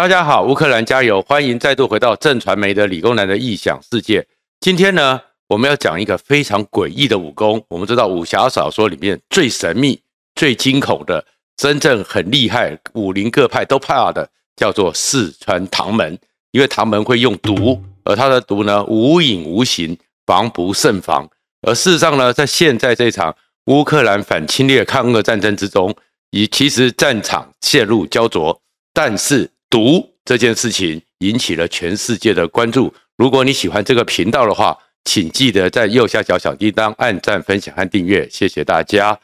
[0.00, 1.20] 大家好，乌克兰加油！
[1.20, 4.26] 欢迎再度回到正传媒的理工男的异想世界。
[4.58, 7.62] 今天呢，我们要讲一个非常诡异的武功。
[7.68, 10.00] 我们知道武侠小说里面最神秘、
[10.34, 11.22] 最惊恐的，
[11.58, 14.26] 真正很厉害，武林各派都怕的，
[14.56, 16.18] 叫做四川唐门。
[16.52, 21.28] 因为唐门会用毒，而他的毒呢，无影无形，防不胜防。
[21.60, 23.36] 而事实上呢，在现在这场
[23.66, 25.94] 乌克兰反侵略抗俄战争之中，
[26.30, 28.62] 以其实战场陷入胶着，
[28.94, 29.50] 但是。
[29.70, 32.92] 毒这件事情引起了全世界的关注。
[33.16, 39.18] 如果你喜欢这个频道的话，请记得在右下角小叮当按赞、分享和订阅，谢谢大家。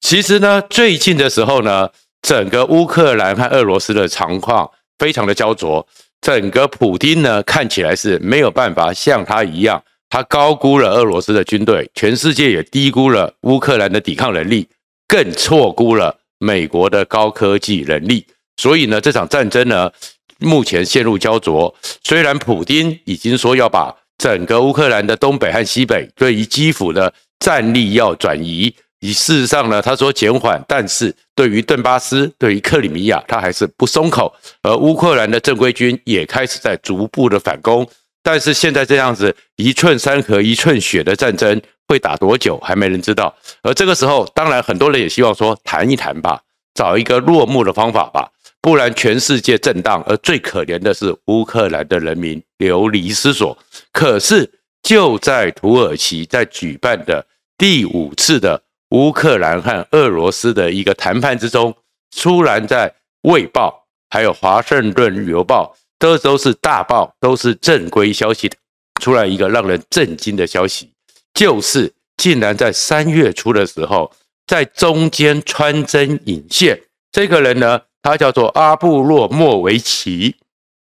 [0.00, 1.88] 其实呢，最近的时候呢，
[2.20, 5.86] 整个乌克兰和俄罗斯的情况非常的焦灼。
[6.20, 14.68] 整个普丁呢，看起来是没有办法像他一样，他高估了俄罗斯的军队，全世界也低估了乌克兰的抵抗能力，
[15.06, 18.26] 更错估了美国的高科技能力。
[18.58, 19.90] 所以呢，这场战争呢，
[20.40, 21.74] 目前陷入胶着。
[22.04, 34.34] 虽然普丁已经说要把整个乌克兰的东北和西北对于基辅的战力要转移，以事实上呢，他说减缓，但是对于顿巴斯、对于克里米亚，他还是不松口。
[34.62, 37.88] 而乌克兰的正规军也开始在逐步的反攻。
[38.24, 43.32] 但是现在这样子一寸山河一寸血的战争会打多久，还没人知道。
[43.62, 46.40] 而这个时候，当然很多人也希望说谈一谈吧，
[46.74, 48.28] 找一个落幕的方法吧。
[48.60, 53.56] 不然，全世界震荡，而最可怜的是乌克兰的人民流离失所。
[53.92, 54.50] 可是，
[54.82, 57.24] 就在土耳其在举办的
[57.56, 61.74] 第五次的乌克兰和俄罗斯的一个谈判之中，
[62.16, 62.90] 突然在
[63.22, 63.68] 《卫报》
[64.10, 68.50] 还有《华盛顿邮报》都都是大报，都是正规消息，
[69.00, 70.90] 出来一个让人震惊的消息，
[71.32, 74.10] 就是竟然在三月初的时候，
[74.48, 76.80] 在中间穿针引线，
[77.12, 77.82] 这个人呢？
[78.02, 80.36] 他叫做阿布洛莫维奇，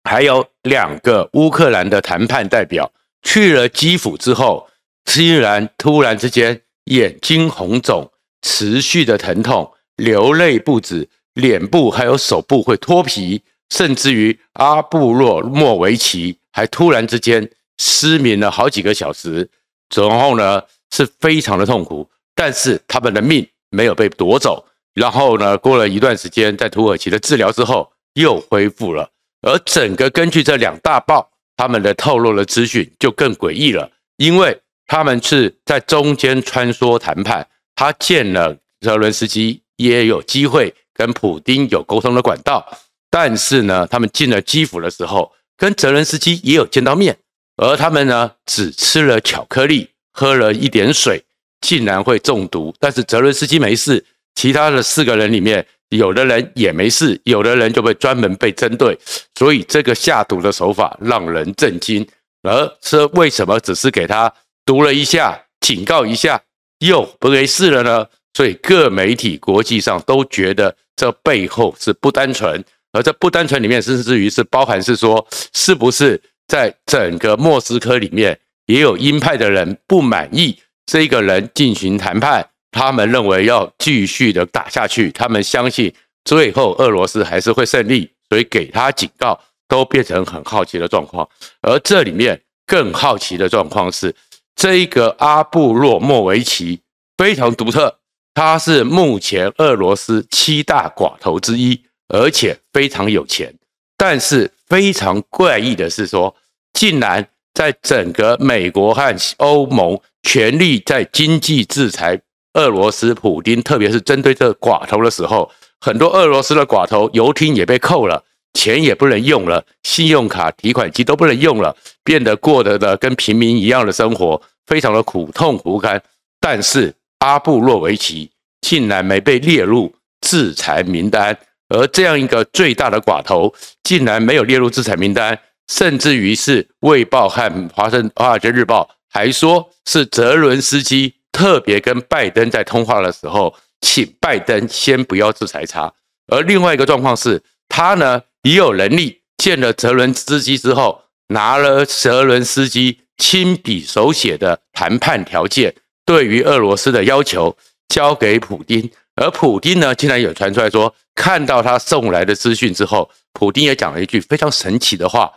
[0.04, 2.90] 还有两个乌克兰的谈判代表
[3.22, 4.68] 去了基辅之后，
[5.04, 8.10] 竟然突然之间眼睛红肿，
[8.42, 17.48] 持续的疼痛，流泪不止，脸部还有手部会脱皮，甚至于阿布洛莫维奇还突然之间
[17.78, 19.48] 失明了好几个小时，
[19.94, 24.66] 然后呢是非常的痛苦，但是他们的命没有被夺走。
[24.94, 29.10] 然后呢，过了一段时间，在土耳其的治疗之后，又恢复了。
[29.42, 34.56] 而整个根据这两大报他们的透露的资讯，就更诡异了，因为
[34.86, 42.64] 他们是在中间穿梭谈判，他见了泽伦斯基，也有机会跟普丁有沟通的管道。
[43.10, 47.16] 但是呢，他们进了基辅的时候，跟泽伦斯基也有见到面，
[47.56, 51.24] 而他们呢，只吃了巧克力，喝了一点水，
[51.60, 52.72] 竟然会中毒。
[52.78, 54.04] 但是泽伦斯基没事。
[54.34, 58.98] 其他的四个人里面，有的人也没事，有的人就被专门被针对，
[59.34, 62.06] 所以这个下毒的手法让人震惊。
[62.46, 64.30] 而是为什么只是给他
[64.66, 66.38] 毒了一下，警告一下，
[66.80, 68.06] 又不没事了呢？
[68.34, 72.62] 所以各媒体国际上都觉得这背后是不单纯，
[72.92, 82.46] 而这不单纯里面，甚至于是包含是说，是不是在整个莫斯科里面也有鹰派的人不满意这个人进行谈判？
[82.74, 91.26] 他们认为要继续的打下去，他们相信最后俄罗斯还是会胜利，所以给他警告，都变成很好奇的状况。
[91.62, 94.12] 而这里面更好奇的状况是，
[94.56, 96.80] 这一个阿布洛莫维奇
[97.16, 97.96] 非常独特，
[98.34, 103.54] 他是目前俄罗斯七大寡头之一，而且非常有钱。
[103.96, 106.34] 但是非常怪异的是说，
[106.72, 107.24] 竟然
[107.54, 112.20] 在整个美国和欧盟全力在经济制裁。
[112.54, 115.50] 俄罗斯普丁，特别是针对这寡头的时候，
[115.80, 126.00] 很多俄罗斯的寡头游艇也被扣了，钱也不能用了，信用卡提款机都不能用了，变得过得的跟平民一样的生活，非常的苦痛不堪。
[126.40, 131.36] 但是阿布洛维奇竟然没被列入制裁名单，
[131.68, 135.36] 而这样一个最大的寡头竟然没有列入制裁名单，
[135.68, 141.14] 甚至于是《卫报》和华盛华尔街日报还说是泽伦斯基。
[141.34, 145.92] 特别跟拜登在通话的时候，请拜登先不要制裁他。
[146.28, 155.74] 而另外一个状况是，他呢也有能力见了泽伦斯基之后，拿了泽伦斯基亲笔手写的谈判条件，
[156.06, 157.56] 对于俄罗斯的要求
[157.88, 158.88] 交给普丁。
[159.16, 165.32] 而普丁呢，竟然有传出来说，看到他送来的资讯之后，普丁也讲了一句非常神奇的话：“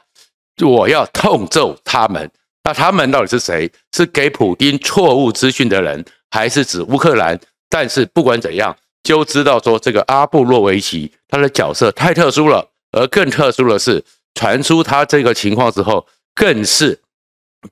[0.63, 2.31] 我要痛揍他们。”
[2.67, 3.71] 那他们到底是谁？
[3.93, 7.39] 是给普丁错误资讯的人，还是指乌克兰？
[7.69, 14.03] 但是不管怎样，就知道说这个阿布洛维奇他的角色太特殊了，而更特殊的是，
[14.35, 16.05] 传出他这个情况之后，
[16.35, 16.99] 更是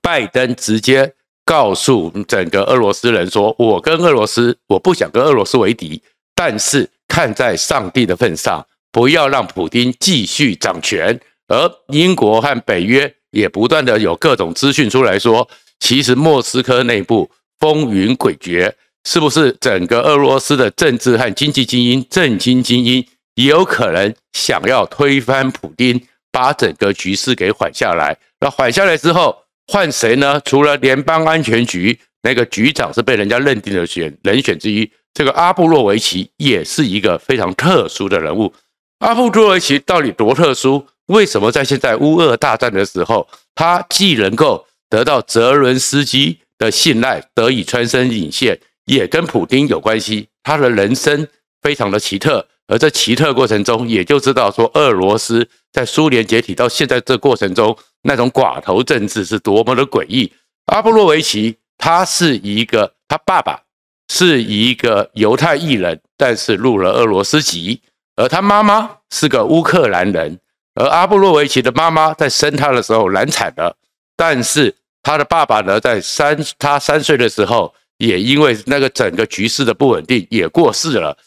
[0.01, 1.13] 拜登直接
[1.43, 6.01] 告诉整个俄罗斯人说：“我跟俄罗斯，我不想跟俄罗斯为敌，
[6.33, 15.47] 但是看在上帝的份上，不要让普丁继续掌权。”而英国和北约也不断的有各种资讯出来说，
[15.81, 17.29] 其实莫斯科内部
[17.59, 18.71] 风云诡谲，
[19.03, 23.05] 是不是整个俄罗斯的政治和经济精英、政经精英
[23.35, 26.01] 也有可能想要推翻普丁，
[26.31, 28.17] 把整个局势给缓下来？
[28.39, 29.37] 那缓下来之后，
[29.67, 30.39] 换谁呢？
[30.45, 38.53] 除了联邦安全局那个局长是被人家认定的选人选之一，这个阿布洛维奇也是一个非常特殊的人物。
[38.99, 40.85] 阿布洛维奇到底多特殊？
[41.07, 50.27] 为什么在现在乌俄大战的时候，他既能够得到泽伦斯基的信赖，得以穿针引线，也跟普丁有关系？
[50.43, 51.27] 他的人生
[51.61, 60.31] 非常的奇特，而这奇特过程中，也就知道说，俄罗斯在苏联解体到现在这过程中，那种寡头政治是多么的诡异。
[60.67, 63.61] 阿布洛维奇他是一个，他爸爸
[64.09, 67.81] 是一个犹太裔人，但是入了俄罗斯籍，
[68.15, 70.39] 而他妈妈是个乌克兰人。
[70.75, 73.75] 而阿布洛维奇的妈妈在生他的时候难产了，
[74.17, 81.17] 但是他的爸爸呢，在三他三岁的时候，也因为那个整个局势的不稳定，也过世了。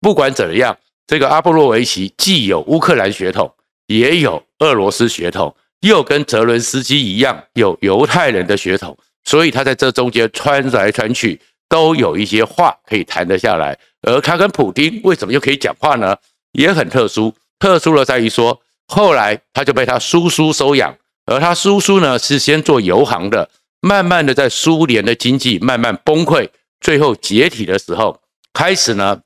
[0.00, 0.74] 不管怎么样，
[1.06, 3.52] 这个阿布洛维奇既有乌克兰血统，
[3.88, 13.78] 也有俄罗斯血统，又跟泽伦斯基一样有犹太人的血统，所以他在这中间穿来穿去，都有一些话可以谈得下来。
[14.00, 16.16] 而他跟普丁为什么又可以讲话呢？
[16.52, 18.58] 也很特殊，特殊的在于说。
[18.86, 20.96] 后来他就被他叔叔收养，
[21.26, 23.48] 而他叔叔呢是先做油行的，
[23.80, 26.48] 慢慢的在苏联的经济慢慢崩溃，
[26.80, 28.20] 最后解体的时候，
[28.52, 29.20] 开始呢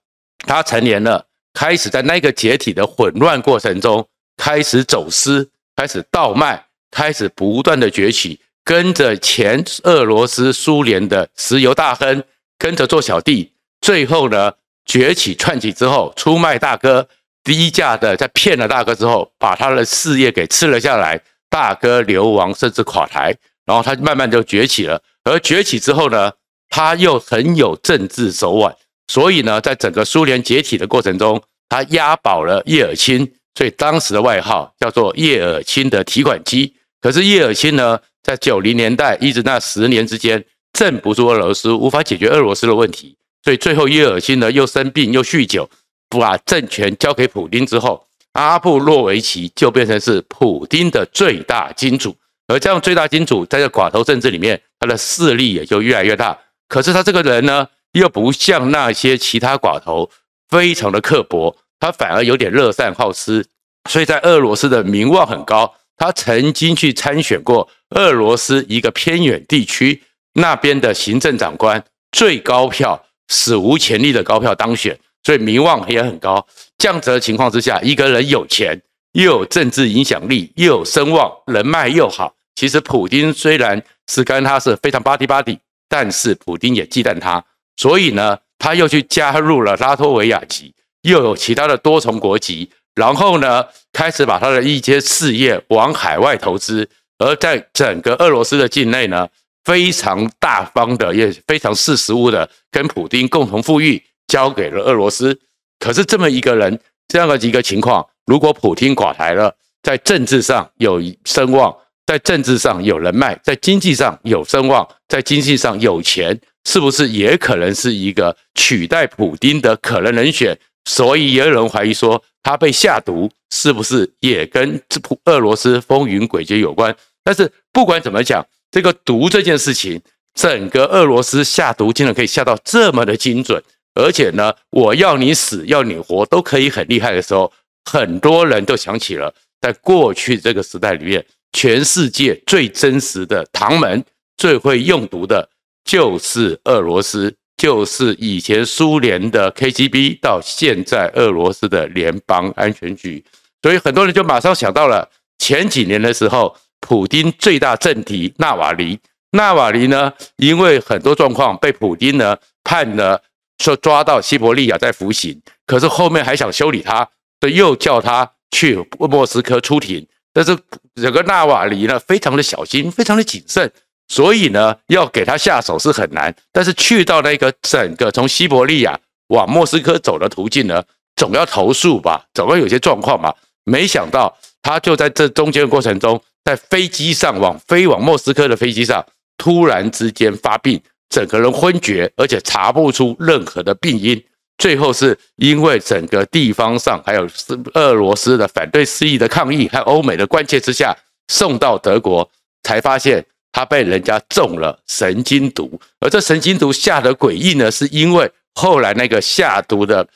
[0.47, 4.07] 他成年了，开始在那个解体的混乱过程中，
[4.37, 12.23] 开始走私，开始倒卖，开始不断的崛起，跟着前俄罗斯苏联的石油大亨，
[12.57, 14.53] 跟着做小弟，最后呢
[14.87, 17.09] 崛起窜起之后，出卖大哥。
[17.45, 25.03] 低价的在骗了大哥之后，把他的事业给吃了下来，大哥流亡甚至垮台，然后他慢慢就崛起了。
[25.25, 26.33] 而崛起之后呢，
[26.69, 28.75] 他又很有政治手腕，
[29.07, 36.75] 所以呢，在整个苏联解体的过程中，他押宝了叶尔钦，所以当时的外号叫做叶尔钦的提款机。
[37.01, 45.69] 可是叶尔钦呢，在九零年代一直那十年之间，镇不住俄罗斯，无法解决俄罗斯的问题，所以最后叶尔钦呢又生病又酗酒。
[46.09, 52.17] 把政权交给普丁之后，阿布洛维奇就变成是普丁的最大金主，
[52.47, 56.39] 而这样最大金主在这寡头政治里面，他的势力也就越来越大。
[56.69, 60.09] 可是他这个人呢，又不像那些其他寡头
[60.49, 63.45] 非常的刻薄，他反而有点乐善好施，
[63.91, 65.75] 所以在俄罗斯的名望很高。
[65.97, 70.01] 他曾经去参选过俄罗斯一个偏远地区
[70.35, 71.83] 那边的行政长官，
[72.13, 74.97] 最高票史无前例的高票当选。
[75.23, 76.47] 所以名望也很高。
[76.79, 78.81] 这样子的情况之下，一个人有钱，
[79.13, 82.35] 又有政治影响力，又有声望，人脉又好。
[82.55, 87.45] 其实普丁虽然是跟他是非常巴蒂巴蒂，但是普丁也忌惮他。
[87.77, 92.71] 所以呢，他又去加入了拉脱维亚籍，又有其他的多重国籍。
[92.95, 96.89] 然后呢，开始把他的一些事业往海外投资，
[97.19, 99.29] 而在整个俄罗斯的境内呢，
[99.63, 104.03] 非常大方的，也非常识时务的，跟普丁共同富裕。
[104.29, 105.37] 交给了俄罗斯，
[105.81, 111.75] 可是这么一个人，这样的一个情况，如果普京垮台了，在政治上有声望，
[112.07, 120.57] 在政治上有人脉，在经济上有声望，在经济上有钱，是不是也可能是一个取代普丁的可能人选？
[120.85, 126.95] 所以也有人怀疑说，他被下毒，是不是也跟这俄罗斯风云诡谲有关？
[127.23, 130.01] 但是不管怎么讲，这个毒这件事情，
[130.35, 133.63] 整个俄罗斯下毒竟然可以下到这么的精准。
[133.99, 137.53] 而且呢，我要你死，要你活，都可以很厉害的时候，
[137.85, 144.05] 很多人都想起了，在过去这个时代里面，全世界最真实的唐门，
[144.37, 145.49] 最会用毒的，
[145.85, 153.25] 就是俄罗斯，就是以前苏联的 KGB，到现在俄罗斯的联邦安全局。
[153.63, 158.97] 所以很多人就马上想到了前几年的时候，普丁最大政敌纳瓦尼，
[159.33, 163.21] 纳瓦尼呢，因为很多状况被普丁呢判了。
[163.59, 167.09] 说抓到西伯利亚在服刑，可是后面还想修理他，
[167.41, 170.07] 所以又叫他去莫斯科出庭。
[170.33, 170.57] 但是
[170.95, 173.71] 整个纳瓦尼呢，非常的小心，非常的谨慎，
[174.07, 176.33] 所以呢，要给他下手是很难。
[176.53, 178.99] 但是去到那个整个从西伯利亚
[179.29, 180.83] 往莫斯科走的途径呢，
[181.17, 183.35] 总要投诉吧，总要有些状况嘛。
[183.65, 189.05] 没想到他就在这中间的过程中，在飞机上往飞往莫斯科的飞机上，
[189.37, 194.23] 突然之间发病，整个人昏厥，而且查不出任何的病因。
[194.59, 197.29] 最后是因为整个地方上还有
[197.75, 200.97] 俄罗斯的反对势力的抗议和欧美的关切之下，
[201.29, 202.29] 送到德国，
[202.65, 205.81] 才发现他被人家中了神经毒。
[206.01, 210.07] 而这神经毒下的诡异呢，是因为后来那个下毒的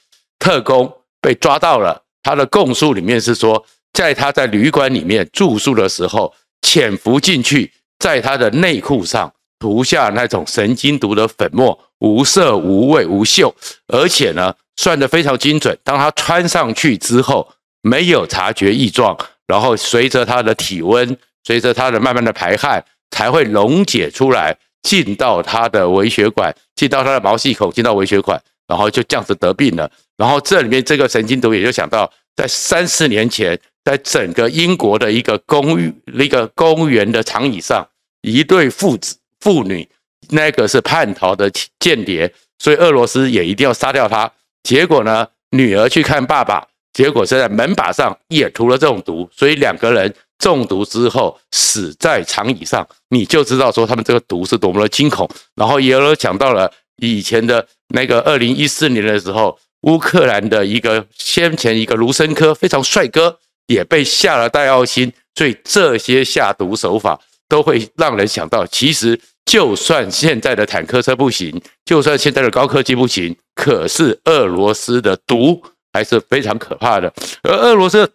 [0.41, 7.71] 特工被抓到了，他的供述里面是说，在他在旅馆里面住宿的时候，潜伏进去，
[8.01, 11.79] 在他的内裤上涂下那种神经毒的粉末。
[12.01, 13.55] 无色无味无嗅，
[13.87, 15.79] 而且呢，算得非常精准。
[15.85, 17.49] 当他穿上去之后，
[17.81, 19.17] 没有察觉异状，
[19.47, 29.89] 然后随着他的体温，随着他的慢慢的排汗，才会溶解出来，进到他的微血管，进到他的毛细孔，进到微血管，然后就这样子得病了。
[30.17, 37.87] 然后这里面这个神经毒，也就想到在三四年前，在整个英国的一个公寓，一个公园的长椅上，
[38.23, 39.87] 一对父子妇女。
[40.29, 44.31] 那个是叛逃的间谍，所以俄罗斯也一定要杀掉他。
[44.63, 55.29] 结果呢，女儿去看爸爸，结果是在门把上也涂了这种毒，所以两个人中毒之后死在长椅上，你就知道说他们这个毒是多么的惊恐。
[55.57, 69.19] 然后也有讲到了以前的那个二零一四年的时候，乌克兰的一个先前一个卢森科非常帅哥也被下了戴奥辛，所以这些下毒手法都会让人想到，其实。
[69.45, 77.13] 就算现在的坦克车不行，就算现在的高科技不行，可是俄罗斯的毒还是非常可怕的。
[77.43, 78.11] 而俄罗斯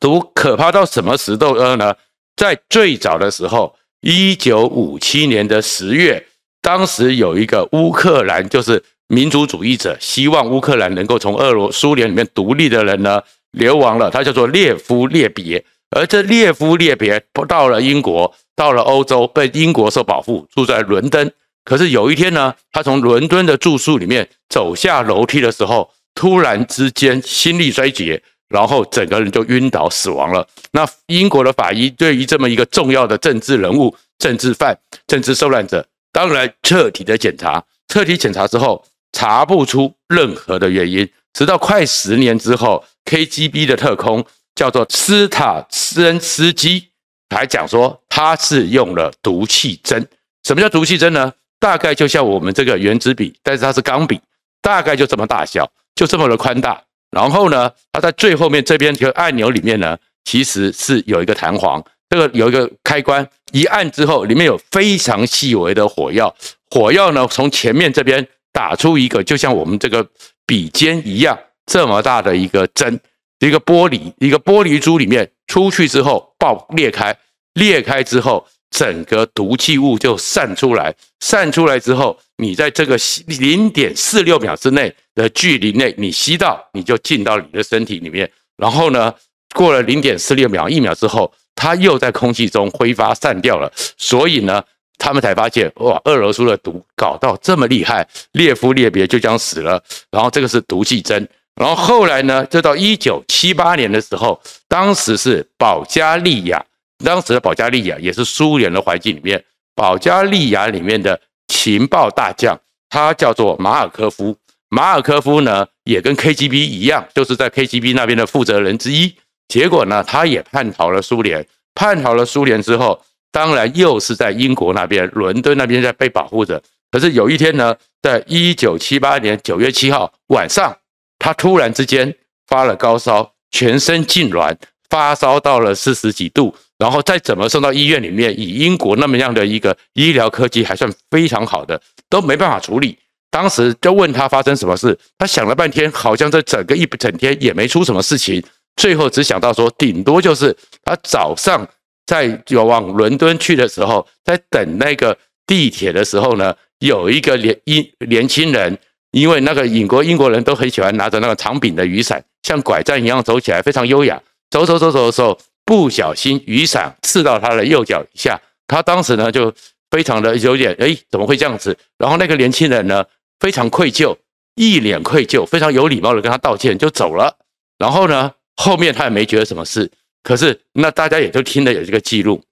[0.00, 1.94] 毒可怕到什么时候呢？
[2.36, 6.26] 在最早的时候，一九五七年的十月，
[6.62, 13.22] 当时有一个乌克兰，就是民族主义者，希望乌克兰能够从俄罗苏联里面独立的人呢，
[13.52, 14.10] 流亡了。
[14.10, 18.34] 他叫做列夫列别，而这列夫列别到了英国。
[18.56, 21.32] 到了欧洲，被英国所保护，住在伦敦。
[21.64, 30.46] 可是有一天呢，他从伦敦的住宿里面走下楼梯的时候，突然之间心力衰竭，然后整个人就晕倒死亡了。
[30.72, 44.22] 那英国的法医对于这么一个重要的政治人物、政治犯、政治受难者，当然彻底的检查，彻底检查之后查不出任何的原因，直到快十年之后，KGB 的特工
[44.60, 46.86] 叫做斯塔申斯基。
[47.34, 50.06] 还讲说他是用了毒气针，
[50.42, 51.32] 什么叫毒气针呢？
[51.58, 54.20] 大概就像我们这个原子笔，但是它是钢笔，
[54.60, 56.82] 大概就这么大小，就这么的宽大。
[57.10, 66.34] 然后呢，它在最后面这边这个按钮里面呢，其实是有一个弹簧，这个有一个开关，一按之后，里面有非常细微的火药，
[66.70, 70.06] 火药呢从前面这边打出一个，就像我们这个
[70.44, 73.00] 笔尖一样这么大的一个针。
[73.40, 77.16] 一个玻璃，一个玻璃珠里面出去之后爆裂开，
[77.54, 80.94] 裂开之后，整个毒气物就散出来。
[81.20, 88.30] 散出来之后，你在这个零点四六秒之内的距离内，你吸到，你就进到你的身体里面。
[88.56, 89.12] 然后呢，
[89.54, 93.72] 过了零点四六秒，一秒之后，它又在空气中挥发散掉了。
[93.96, 94.62] 所以呢，
[94.98, 99.82] 他们才发现，哇，俄罗斯的毒搞到这么厉害，列夫列别就将死了。
[100.10, 101.26] 然后这个是毒气针。
[101.56, 106.64] 然后后来呢，就到一九七八年的时候，当时是保加利亚，
[107.04, 114.34] 当时的保加利亚也是苏联的环境里面，保加利亚里面的情报大将，他叫做马尔科夫。
[114.70, 119.14] 马尔科夫呢，也跟 KGB 一样，就是在 KGB 那边的负责人之一。
[119.48, 123.02] 结果呢，他也叛逃了苏联，叛逃了苏联之后，
[123.32, 126.62] 当然又是在英国那边，伦敦那边在被保护着。
[126.90, 130.74] 可是有一天呢，在一九七八年九月七号晚上。
[131.20, 132.12] 他突然之间
[132.48, 134.56] 发了高烧，全身痉挛，
[134.88, 142.98] 发烧到了四十几度，然后再怎么送到医院里面，以英国那么样的一个医疗科技还算非常好的，都没办法处理。
[143.30, 148.42] 当时就问他发生什么事，他想了半天，好像这整个一整天也没出什么事情，
[148.76, 151.68] 最后只想到说，顶多就是他早上
[152.06, 158.78] 在有往伦敦去的时候，在等那个地铁的时候呢，有一个年一年轻人。
[159.12, 164.20] 因为那个英国英国人都很喜欢拿着那个长柄的雨伞，像拐杖一样走起来非常优雅。
[164.50, 169.52] 走走走走的时候，不小心雨伞刺到他的右脚一下，他当时呢就
[169.90, 171.76] 非常的有点哎，怎么会这样子？
[171.98, 173.04] 然后那个年轻人呢
[173.40, 174.16] 非常愧疚，
[174.54, 177.36] 一脸愧疚，非常有礼貌的跟他道歉就走了。
[177.78, 179.90] 然后呢后面他也没觉得什么事，
[180.22, 182.42] 可是那大家也就听了有这个记录。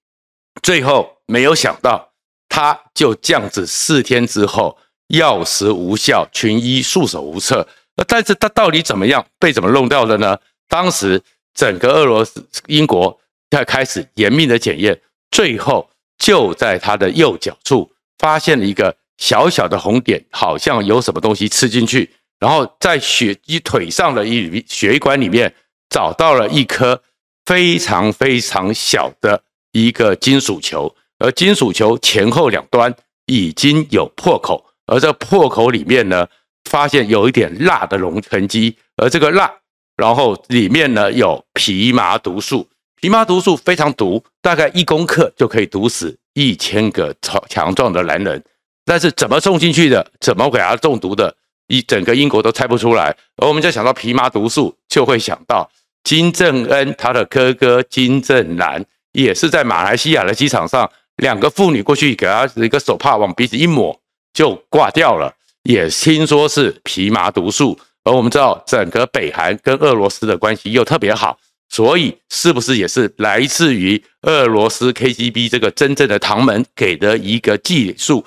[0.62, 2.10] 最后没有想到，
[2.48, 4.76] 他就这样子四天之后。
[5.08, 7.66] 药石无效，群医束手无策。
[7.96, 10.38] 那但是他到底怎么样被怎么弄掉的呢？
[10.68, 11.20] 当时
[11.54, 13.18] 整个俄罗斯、英国
[13.50, 15.00] 在开始严密的检验，
[15.30, 25.52] 最后就在他的右脚处发现了一个小小的红点，好像有什么东西刺进去，然后在血一腿上的一血管里面
[25.90, 27.02] 找到了一颗
[27.46, 32.94] 非常非常小的一个金属球，而金属球前后两端
[33.26, 36.26] 已经有破口，而这破口里面呢，
[36.64, 39.50] 发现有一点蜡的熔痕迹，而这个蜡。
[39.97, 42.68] 然后里面呢有皮麻毒素，
[43.00, 48.42] 皮麻毒素非常毒，大概一公克就可以毒死一千个超强壮的男人。
[48.85, 51.35] 但是怎么送进去的，怎么给他中毒的，
[51.66, 53.14] 一整个英国都猜不出来。
[53.37, 55.68] 而我们就想到皮麻毒素，就会想到
[56.04, 64.00] 金正恩他的哥哥金正男，也是在马来西亚的机场上，两个妇女过去给他一个手帕往鼻子一抹
[64.38, 67.76] 就挂掉了，也听说是皮麻毒素。
[68.04, 71.37] 而我们知道，整个北韩跟俄罗斯的关系又特别好，
[71.68, 78.25] 所以是不是也是来自于俄罗斯 KGB 这个真正的唐门给的一个技术？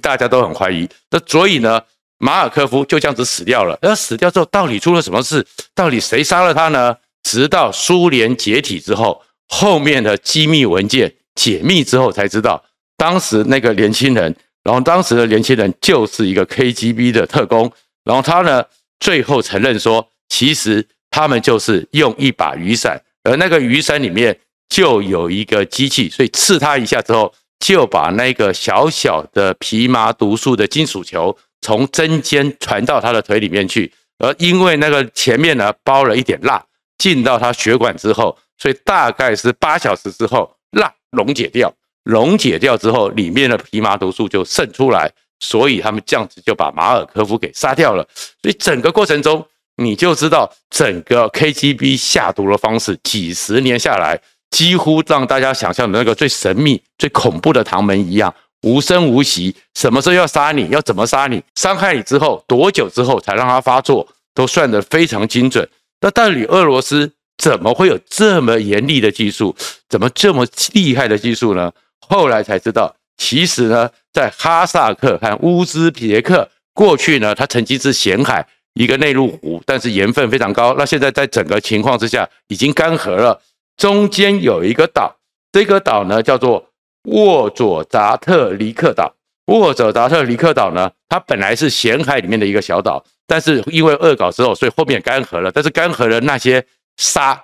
[0.00, 0.88] 大家都很怀疑。
[1.10, 1.82] 那所以呢，
[2.18, 3.76] 马尔科夫就这样子死掉了。
[3.82, 5.44] 而死掉之后，到底出了什么事？
[5.74, 6.96] 到底谁杀了他呢？
[7.24, 12.64] 直到苏联解体之后，后面的机密文件解密之后，才知道
[12.96, 17.72] 当时那个年轻人，然后当时的年轻人就是一个 KGB 的特工，
[18.04, 18.64] 然后他呢？
[19.00, 24.38] 最后承认说，其实他们就是用一把雨伞，而那个雨伞里面
[24.68, 36.62] 就有一个机器，所以刺他一下之后，就把那个小小的皮麻毒素的金属球从针尖传到他的腿里面去，而因为那个前面呢包了一点蜡，
[36.98, 41.72] 进到他血管之后，所以大概是八小时之后，蜡溶解掉，
[42.04, 45.12] 溶解掉之后，里面的皮麻毒素就渗出来。
[45.42, 48.06] 所以他们这样子就把马尔科夫给杀掉了。
[48.42, 49.42] 所以整个过程中，
[49.76, 59.56] 你就知道整个 KGB 下毒的方式，几十年下来，几乎让大家想象的那个最神秘、最恐怖的唐门一样，无声无息。
[59.74, 65.66] 什么时候要杀你，要怎么杀你，伤害你之后多久之后才让它发作，都算得非常精准。
[66.02, 69.56] 那到底俄罗斯怎么会有这么严厉的技术，
[69.88, 71.72] 怎么这么厉害的技术呢？
[72.08, 72.94] 后来才知道。
[73.16, 80.74] 其实呢，在哈萨克和乌兹别克过去呢，它曾经是咸海一个内陆湖，但是盐分非常高。
[80.78, 83.40] 那现在在整个情况之下已经干涸了。
[83.76, 85.14] 中间有一个岛，
[85.52, 86.66] 这个岛呢叫做
[87.04, 89.14] 沃佐扎特尼克岛。
[89.46, 95.50] 沃佐扎特尼克岛呢，它本来是咸海里面的一个小岛，但是因为恶搞之后，所以后面干涸了。
[95.52, 96.64] 但是干涸了那些
[96.96, 97.38] 沙，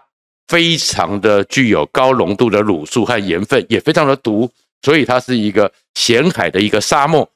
[0.49, 4.51] 非常的具有高浓度的卤素和盐分，也非常的毒。
[4.83, 7.29] 所以它是一个咸海的一个沙漠，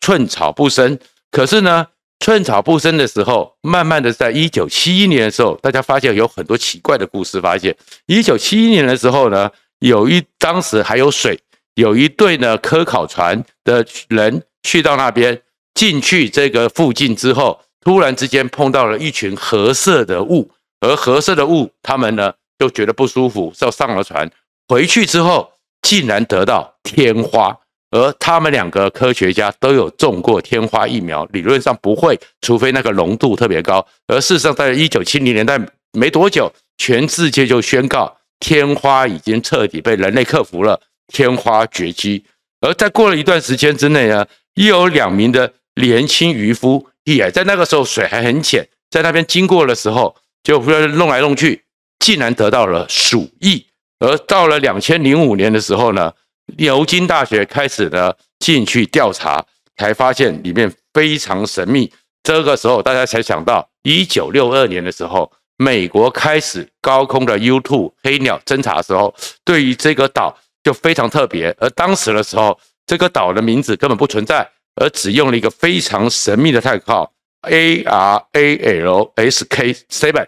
[0.00, 0.98] 寸草不生。
[1.30, 1.86] 可是呢，
[2.20, 7.40] 寸草不生的时候，慢慢的，在一九七一年的时候，大家发现有很多奇怪的故事。
[7.40, 7.76] 发现
[8.06, 9.50] 一九七一年的时候呢，
[9.80, 11.38] 有一当时还有水，
[11.74, 15.42] 有一队呢科考船的人去到那边，
[15.74, 20.50] 进去这个附近之后，突然之间碰到了一群褐色的雾，
[20.80, 24.30] 而褐色的雾，他们呢就觉得不舒服，就上了船，
[24.68, 25.52] 回去之后。
[25.82, 27.56] 竟然得到天花，
[27.90, 33.84] 而他们两个科学家都有种过天花疫苗，理论上不会，除非那个浓度特别高。
[34.06, 35.58] 而事实上，在一九七零年代
[35.92, 42.22] 没多久，全世界就宣告天花已经彻底被人类克服了，天花绝迹。
[42.60, 43.16] 而在过了。
[43.16, 51.62] 一段时间之内呢，又有两名的年轻渔夫也在那个时候水还很浅，在那边经过的时候，就弄来弄去，
[51.98, 53.66] 竟然得到了鼠疫。
[53.98, 56.12] 而到了两千零五年的时候呢，
[56.56, 59.44] 牛津大学开始呢进去调查，
[59.76, 61.92] 才发现里面非常神秘。
[62.22, 71.54] 这个时候大家才想到，一九六二年的时候，美国开始高空的 U2 黑鸟侦察的时候，对于这个岛就非常特别。
[71.58, 80.26] 而当时的时候，这个岛的名字根本不存在，而只用了一个非常神秘的代号 ARALSK7，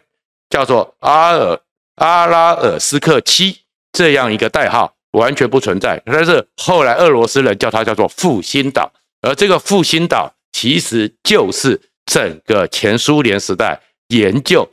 [0.51, 1.61] 叫做阿尔
[1.97, 3.59] 阿拉尔斯克七。
[3.93, 14.67] 这样一个代号完全不存在，但是后来俄罗斯人叫它叫做复兴岛，而这个复兴岛其实就是整个前苏联时代研究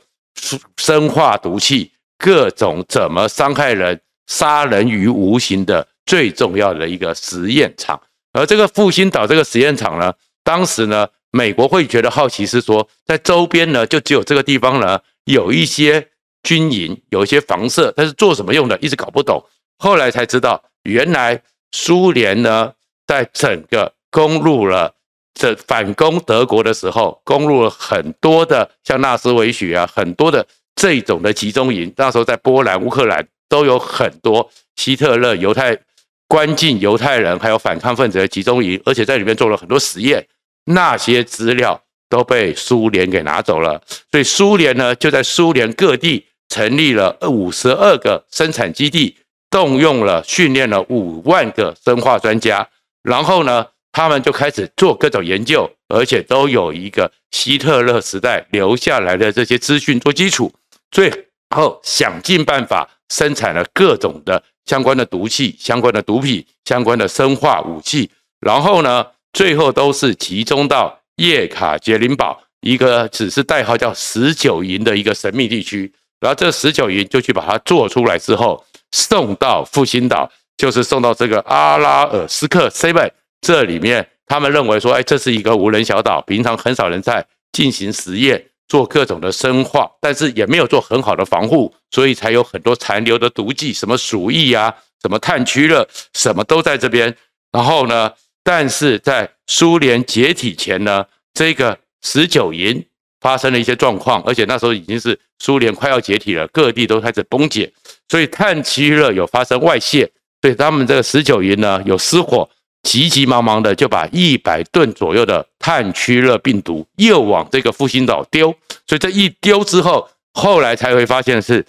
[0.78, 8.00] 生化毒气、各种怎么伤害人、杀人于无形的最重要的一个实验场。
[8.32, 16.08] 而这个复兴岛这个实验场呢，当时呢，美国会觉得好奇，是说在周边呢，就只有这个地方呢，有一些。
[16.42, 19.44] 军营有一些房舍，但是做什么用的，一直搞不懂。
[19.76, 21.38] 后来才知道，原来
[21.70, 22.72] 苏联呢，
[23.06, 24.94] 在整个攻入了
[25.34, 35.78] 这反攻德国的时候，攻入了很多的像纳斯维许啊，很多的这种的集中营，那时候在波兰、乌克兰都有很多希特勒犹太
[36.26, 40.26] 关进犹太人还有反抗分子的集中营，而且在里面做了很多实验，
[40.64, 49.16] 那些资料都被苏联给拿走了，所以苏联呢就在苏联各地成立了五十二个生产基地，
[49.48, 52.68] 动用了训练了五万个生化专家，
[53.02, 60.52] 然后呢，他们就开始做各种研究，而且都有一个希特勒时代留下来的这些资讯做基础，
[60.90, 83.12] 最后想尽办法生产了各种的相关的毒气、相关的毒品、相关的生化武器，然后呢，最后都是集中到叶卡捷琳堡一个只是代号叫十九营的一个神秘地区，然后这十九营就去把它做出来之后，送到复兴岛，就是送到这个阿拉尔斯克各位。
[83.40, 97.16] 这里面，他们认为说，哎，这是一个无人小岛，平常很少人在进行实验，做各种的生化，但是也没有做很好的防护，所以才有很多残留的毒剂，什么鼠疫啊，什么炭疽热，什么都在这边。
[97.50, 102.84] 然后呢，但是在苏联解体前呢，这个十九营
[103.20, 107.72] 发生了一些状况，而且那时候已经是苏联快要解体了，各地都开始崩解，
[108.08, 112.48] 所以碳疽热有发生外泄，所以他们这个十九营呢有失火。
[112.82, 118.50] 急急忙忙的就把一百吨左右的炭疽热病毒又往这个复兴岛丢，
[118.86, 121.62] 所以这一丢之后，后来才会发现是，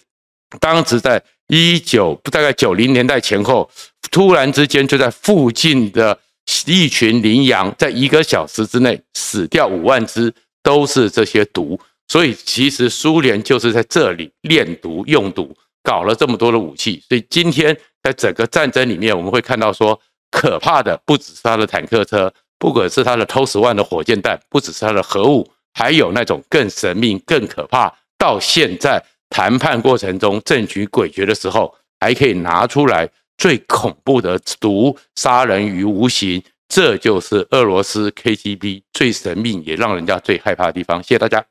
[0.61, 3.69] 当时在一九大概九零年代前后，
[4.09, 6.17] 突然之间就在附近的
[6.65, 11.79] 一群羚羊，在一个小时之内死掉五万只，都是这些毒。
[12.07, 17.03] 所以其实苏联就是在这里炼毒用毒，搞了这么多的武器。
[17.07, 19.99] 所以今天在整个战争里面，我们会看到说。
[20.33, 27.93] 可怕的不只是他的坦克车，不管是他的 TOS-1 的火箭弹，不只是他的核武，还有那种更神秘、更可怕。
[28.17, 33.09] 到现在谈判过程中政局诡谲的时候，还可以拿出来
[33.41, 36.43] 最恐怖的毒，杀人于无形。
[36.69, 41.01] 这就是俄罗斯 KGB 最神秘也让人家最害怕的地方。
[41.01, 41.43] 谢谢大家。